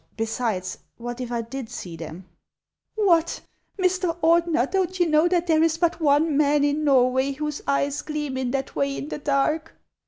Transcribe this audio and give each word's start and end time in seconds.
Besides, 0.17 0.79
what 0.97 1.21
if 1.21 1.31
I 1.31 1.41
did 1.43 1.69
see 1.69 1.95
them 1.95 2.25
I 2.27 2.33
""What! 3.05 3.41
Mr. 3.77 4.17
Ordener, 4.21 4.65
don't 4.65 4.99
you 4.99 5.05
know 5.07 5.27
that 5.27 5.45
there 5.45 5.61
is 5.61 5.77
but 5.77 6.01
one 6.01 6.35
man 6.35 6.63
in 6.63 6.83
Norway 6.83 7.33
whose 7.33 7.61
eyes 7.67 8.01
gleam 8.01 8.35
iu 8.35 8.49
that 8.49 8.75
way 8.75 8.97
in 8.97 9.09
the 9.09 9.19
dark 9.19 9.75